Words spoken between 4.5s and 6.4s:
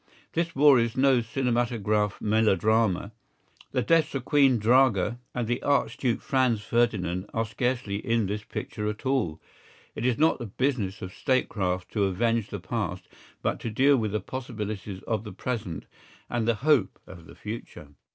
Draga and the Archduke